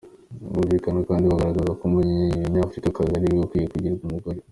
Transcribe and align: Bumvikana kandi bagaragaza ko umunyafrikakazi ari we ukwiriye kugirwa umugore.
Bumvikana 0.53 0.99
kandi 1.09 1.25
bagaragaza 1.31 1.71
ko 1.77 1.83
umunyafrikakazi 1.87 3.11
ari 3.15 3.25
we 3.33 3.41
ukwiriye 3.45 3.71
kugirwa 3.73 4.03
umugore. 4.07 4.39